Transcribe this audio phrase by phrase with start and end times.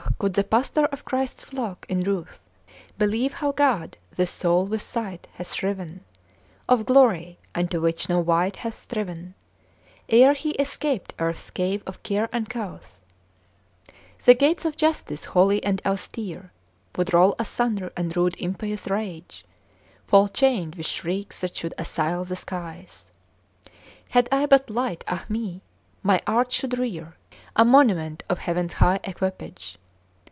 [0.17, 2.45] could the Pastor of Christ's flock in ruth
[2.99, 6.03] Believe how God this soul with sight hath shriven
[6.69, 9.33] Of glory unto which no wight hath striven
[10.09, 12.99] Ere he escaped earth's cave of care uncouth;
[14.23, 16.51] The gates of Justice, holy and austere,
[16.95, 19.43] Would roll asunder, and rude impious Rage
[20.05, 23.09] Fall chained with shrieks that should assail the skies.
[24.09, 25.61] Had I but light, ah me!
[26.03, 27.15] my art should rear
[27.55, 29.79] A monument of Heaven's high equipage!